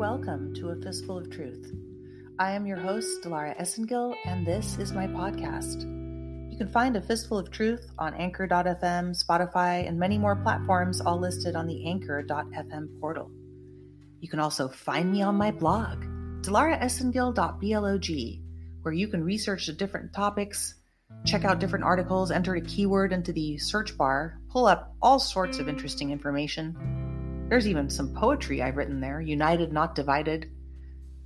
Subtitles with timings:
[0.00, 1.74] welcome to A Fistful of Truth.
[2.38, 5.82] I am your host, Dilara Esengil, and this is my podcast.
[6.50, 11.18] You can find A Fistful of Truth on Anchor.fm, Spotify, and many more platforms, all
[11.18, 13.30] listed on the Anchor.fm portal.
[14.20, 16.02] You can also find me on my blog,
[16.46, 18.38] dilaraesengil.blog,
[18.80, 20.76] where you can research the different topics,
[21.26, 25.58] check out different articles, enter a keyword into the search bar, pull up all sorts
[25.58, 26.99] of interesting information
[27.50, 30.48] there's even some poetry I've written there United, Not Divided.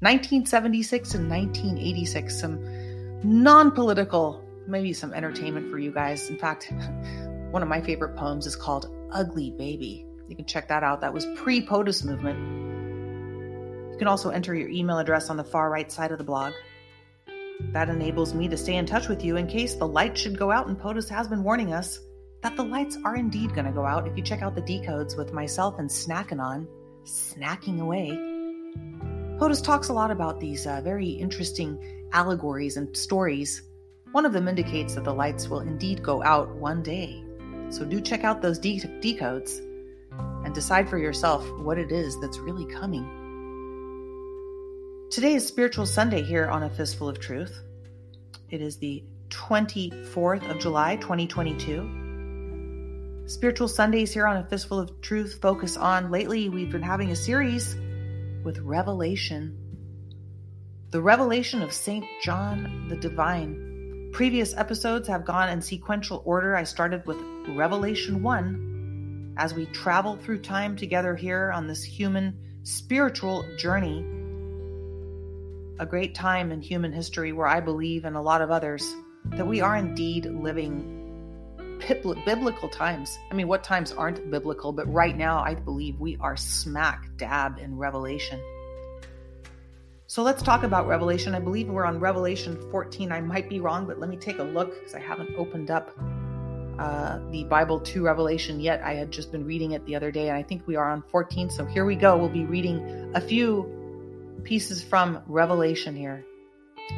[0.00, 6.28] 1976 and 1986, some non political, maybe some entertainment for you guys.
[6.28, 6.72] In fact,
[7.50, 10.06] one of my favorite poems is called Ugly Baby.
[10.28, 11.00] You can check that out.
[11.00, 12.38] That was pre POTUS movement.
[13.92, 16.52] You can also enter your email address on the far right side of the blog.
[17.72, 20.50] That enables me to stay in touch with you in case the light should go
[20.50, 21.98] out, and POTUS has been warning us
[22.42, 25.16] that the lights are indeed going to go out if you check out the decodes
[25.16, 26.66] with myself and Snackanon,
[27.04, 28.10] snacking away.
[29.38, 33.62] POTUS talks a lot about these uh, very interesting allegories and stories.
[34.12, 37.22] One of them indicates that the lights will indeed go out one day.
[37.68, 39.58] So do check out those de- decodes
[40.44, 43.08] and decide for yourself what it is that's really coming.
[45.10, 47.60] Today is Spiritual Sunday here on A Fistful of Truth.
[48.48, 51.99] It is the 24th of July, 2022.
[53.30, 57.16] Spiritual Sundays here on A Fistful of Truth focus on lately, we've been having a
[57.16, 57.76] series
[58.42, 59.56] with Revelation.
[60.90, 62.04] The revelation of St.
[62.24, 64.10] John the Divine.
[64.12, 66.56] Previous episodes have gone in sequential order.
[66.56, 67.18] I started with
[67.50, 74.00] Revelation 1 as we travel through time together here on this human spiritual journey.
[75.78, 78.92] A great time in human history where I believe, and a lot of others,
[79.26, 80.99] that we are indeed living
[82.24, 83.18] biblical times.
[83.30, 84.72] I mean, what times aren't biblical?
[84.72, 88.40] But right now, I believe we are smack dab in Revelation.
[90.06, 91.34] So let's talk about Revelation.
[91.34, 93.12] I believe we're on Revelation 14.
[93.12, 95.96] I might be wrong, but let me take a look because I haven't opened up
[96.80, 98.82] uh, the Bible to Revelation yet.
[98.82, 101.02] I had just been reading it the other day, and I think we are on
[101.10, 101.50] 14.
[101.50, 102.16] So here we go.
[102.16, 106.24] We'll be reading a few pieces from Revelation here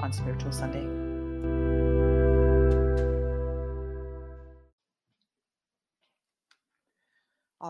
[0.00, 1.01] on Spiritual Sunday.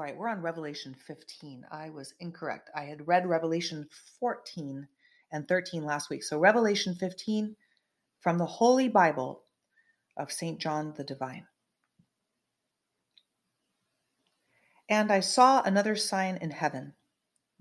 [0.03, 1.65] All right, we're on Revelation 15.
[1.71, 2.71] I was incorrect.
[2.75, 4.89] I had read Revelation 14
[5.31, 6.25] and 13 last week.
[6.25, 7.55] So, Revelation 15
[8.19, 9.45] from the Holy Bible
[10.17, 10.59] of St.
[10.59, 11.47] John the Divine.
[14.89, 16.95] And I saw another sign in heaven,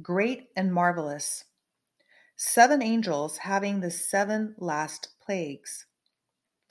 [0.01, 1.43] great and marvelous
[2.35, 5.85] seven angels having the seven last plagues,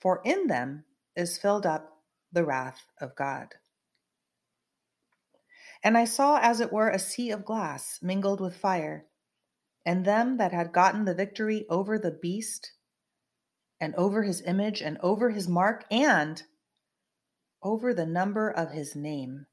[0.01, 0.83] for in them
[1.15, 1.99] is filled up
[2.33, 3.55] the wrath of God.
[5.83, 9.07] And I saw as it were a sea of glass mingled with fire,
[9.85, 12.73] and them that had gotten the victory over the beast,
[13.81, 16.43] and over his image, and over his mark, and
[17.63, 19.47] over the number of his name,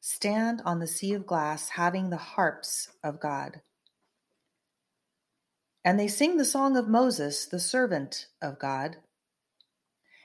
[0.00, 3.60] stand on the sea of glass, having the harps of God.
[5.84, 8.96] And they sing the song of Moses, the servant of God,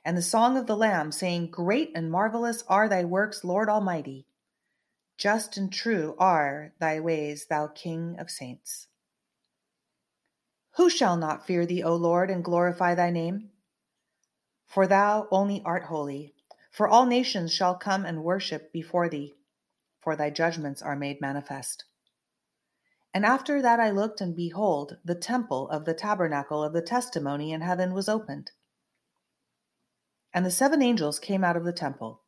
[0.06, 4.25] and the song of the Lamb, saying, Great and marvelous are thy works, Lord Almighty.
[5.19, 8.88] Just and true are thy ways, thou King of saints.
[10.78, 13.50] Who shall not fear thee, O Lord, and glorify thy name?
[14.66, 16.35] For thou only art holy,
[16.72, 19.35] for all nations shall come and worship before thee,
[20.00, 21.84] for thy judgments are made manifest.
[23.13, 27.52] And after that I looked, and behold, the temple of the tabernacle of the testimony
[27.52, 28.52] in heaven was opened.
[30.34, 32.22] And the seven angels came out of the temple,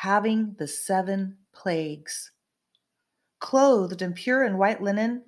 [0.00, 2.30] having the seven plagues,
[3.40, 5.22] clothed in pure and white linen,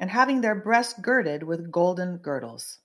[0.00, 2.78] and having their breasts girded with golden girdles.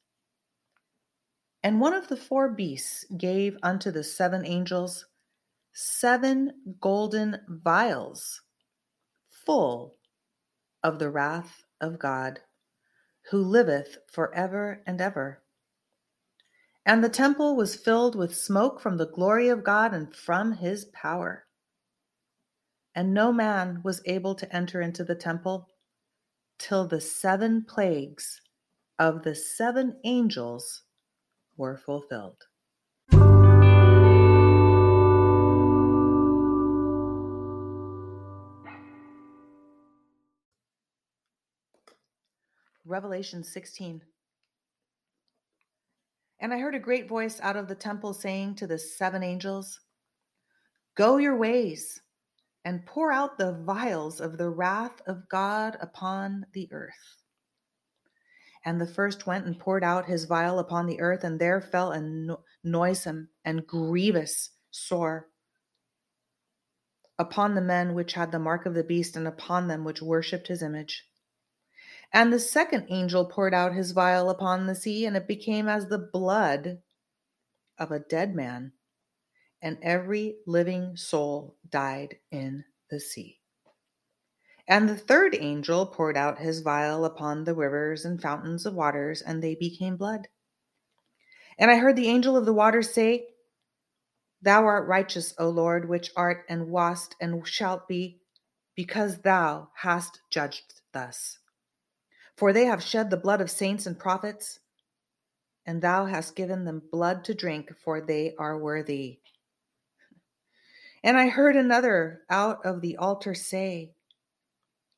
[1.64, 5.06] And one of the four beasts gave unto the seven angels
[5.72, 6.52] seven
[6.82, 8.42] golden vials
[9.30, 9.96] full
[10.84, 12.42] of the wrath of God,
[13.32, 15.42] who liveth for ever and ever.
[16.90, 20.86] And the temple was filled with smoke from the glory of God and from his
[20.86, 21.46] power
[22.96, 25.70] and no man was able to enter into the temple
[26.58, 28.42] till the seven plagues
[28.98, 30.82] of the seven angels
[31.58, 32.44] were fulfilled.
[42.84, 44.02] Revelation 16.
[46.40, 49.82] And I heard a great voice out of the temple saying to the seven angels,
[50.96, 52.02] Go your ways
[52.64, 57.24] and pour out the vials of the wrath of God upon the earth.
[58.66, 61.92] And the first went and poured out his vial upon the earth, and there fell
[61.92, 65.28] a no- noisome and grievous sore
[67.18, 70.48] upon the men which had the mark of the beast, and upon them which worshipped
[70.48, 71.09] his image.
[72.12, 75.88] And the second angel poured out his vial upon the sea, and it became as
[75.88, 76.80] the blood
[77.78, 78.74] of a dead man,
[79.62, 83.40] and every living soul died in the sea.
[84.68, 89.22] And the third angel poured out his vial upon the rivers and fountains of waters,
[89.22, 90.28] and they became blood.
[91.58, 93.30] And I heard the angel of the waters say,
[94.44, 98.22] Thou art righteous, O Lord, which art and wast and shalt be,
[98.76, 101.39] because thou hast judged thus.
[102.40, 104.62] For they have shed the blood of saints and prophets,
[105.66, 109.20] and thou hast given them blood to drink, for they are worthy.
[111.04, 113.92] And I heard another out of the altar say,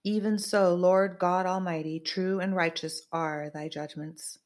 [0.04, 4.38] Even so, Lord God Almighty, true and righteous are thy judgments.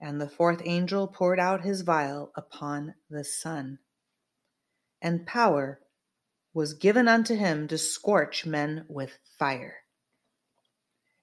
[0.00, 3.80] And the fourth angel poured out his vial upon the sun.
[5.00, 5.80] And power
[6.54, 9.81] was given unto him to scorch men with fire.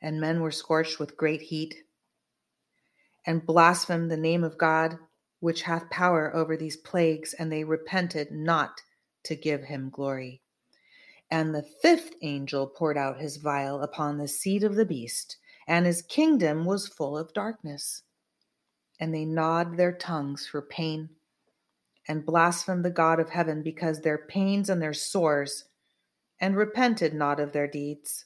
[0.01, 1.83] And men were scorched with great heat,
[3.25, 4.97] and blasphemed the name of God,
[5.39, 8.81] which hath power over these plagues, and they repented not
[9.23, 10.41] to give him glory.
[11.29, 15.37] And the fifth angel poured out his vial upon the seat of the beast,
[15.67, 18.03] and his kingdom was full of darkness
[18.99, 21.09] and they gnawed their tongues for pain
[22.07, 25.65] and blasphemed the God of heaven because their pains and their sores,
[26.41, 28.25] and repented not of their deeds.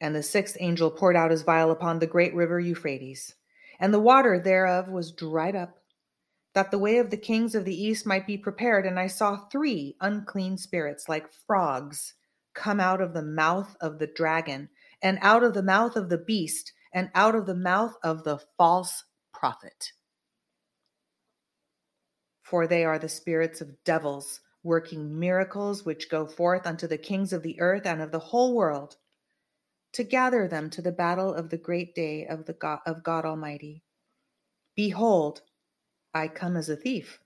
[0.00, 3.34] And the sixth angel poured out his vial upon the great river Euphrates,
[3.78, 5.78] and the water thereof was dried up,
[6.52, 8.86] that the way of the kings of the east might be prepared.
[8.86, 12.14] And I saw three unclean spirits like frogs
[12.54, 14.68] come out of the mouth of the dragon,
[15.02, 18.38] and out of the mouth of the beast and out of the mouth of the
[18.56, 19.92] false prophet.
[22.42, 27.32] For they are the spirits of devils, working miracles which go forth unto the kings
[27.32, 28.96] of the earth and of the whole world,
[29.94, 33.24] to gather them to the battle of the great day of the God, of God
[33.24, 33.82] Almighty.
[34.76, 35.42] Behold,
[36.12, 37.20] I come as a thief.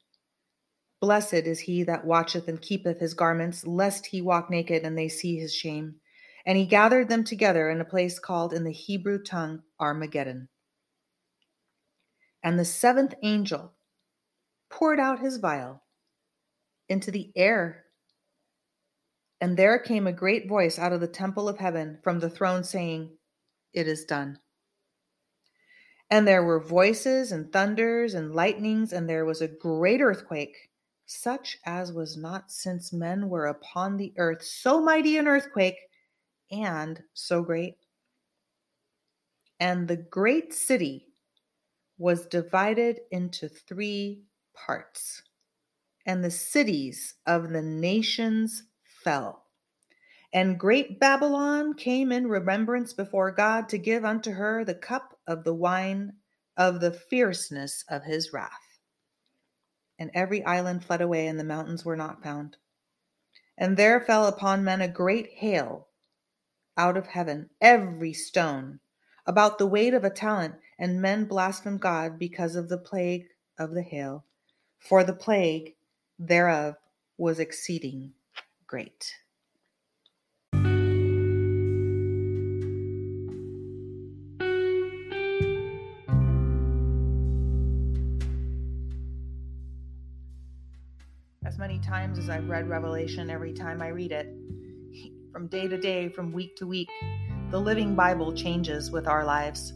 [1.01, 5.09] Blessed is he that watcheth and keepeth his garments, lest he walk naked and they
[5.09, 5.97] see his shame.
[6.45, 10.49] And he gathered them together in a place called in the Hebrew tongue Armageddon.
[12.43, 13.73] And the seventh angel
[14.71, 15.83] poured out his vial
[16.89, 17.85] into the air.
[19.41, 22.65] And there came a great voice out of the temple of heaven from the throne
[22.65, 23.17] saying,
[23.73, 24.39] It is done.
[26.11, 30.71] And there were voices and thunders and lightnings, and there was a great earthquake,
[31.07, 35.79] such as was not since men were upon the earth, so mighty an earthquake
[36.51, 37.77] and so great.
[39.61, 41.07] And the great city
[41.99, 44.23] was divided into three
[44.55, 45.23] parts,
[46.07, 48.65] and the cities of the nations
[49.09, 49.43] fell.
[50.35, 55.45] And great Babylon came in remembrance before God to give unto her the cup of
[55.45, 56.13] the wine
[56.59, 58.81] of the fierceness of his wrath.
[59.99, 62.59] And every island fled away, and the mountains were not found.
[63.57, 65.89] And there fell upon men a great hail
[66.77, 68.79] out of heaven every stone,
[69.25, 73.25] about the weight of a talent, and men blasphemed God because of the plague
[73.59, 74.27] of the hail,
[74.79, 75.77] for the plague
[76.19, 76.75] thereof
[77.17, 78.13] was exceeding
[78.69, 79.15] great.
[91.45, 94.29] As many times as I've read Revelation, every time I read it,
[95.33, 96.91] from day to day, from week to week.
[97.51, 99.73] The Living Bible changes with our lives.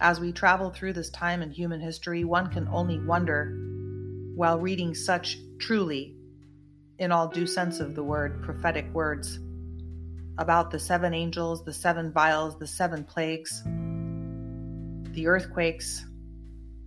[0.00, 3.54] As we travel through this time in human history, one can only wonder,
[4.34, 6.16] while reading such truly,
[7.02, 9.40] in all due sense of the word, prophetic words,
[10.38, 13.64] about the seven angels, the seven vials, the seven plagues,
[15.12, 16.06] the earthquakes,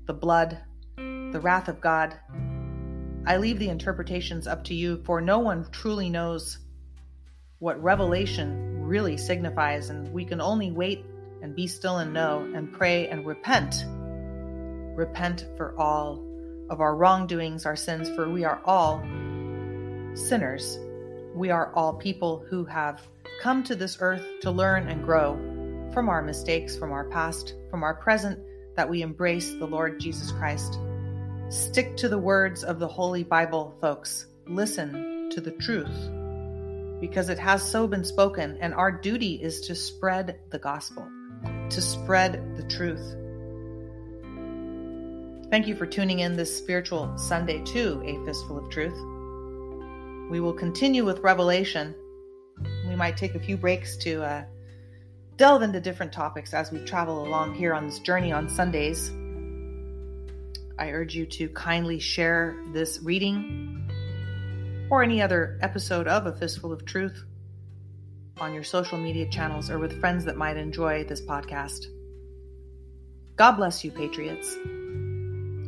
[0.06, 0.58] the blood,
[0.96, 2.18] the wrath of God.
[3.28, 6.60] I leave the interpretations up to you, for no one truly knows
[7.60, 11.04] what revelation really signifies, and we can only wait
[11.42, 13.84] and be still and know and pray and repent.
[14.96, 16.24] Repent for all
[16.70, 19.04] of our wrongdoings, our sins, for we are all
[20.16, 20.80] sinners.
[21.34, 23.02] We are all people who have
[23.42, 25.36] come to this earth to learn and grow
[25.94, 28.40] from our mistakes, from our past, from our present,
[28.76, 30.80] that we embrace the Lord Jesus Christ.
[31.50, 34.26] Stick to the words of the Holy Bible, folks.
[34.48, 36.10] Listen to the truth
[37.00, 41.08] because it has so been spoken, and our duty is to spread the gospel,
[41.70, 43.16] to spread the truth.
[45.52, 49.15] Thank you for tuning in this spiritual Sunday to A Fistful of Truth.
[50.30, 51.94] We will continue with Revelation.
[52.88, 54.44] We might take a few breaks to uh,
[55.38, 59.12] delve into different topics as we travel along here on this journey on Sundays.
[60.80, 63.88] I urge you to kindly share this reading
[64.90, 67.24] or any other episode of A Fistful of Truth
[68.38, 71.86] on your social media channels or with friends that might enjoy this podcast.
[73.36, 74.58] God bless you, Patriots.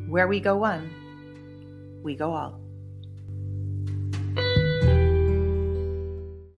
[0.08, 2.67] Where we go one, we go all.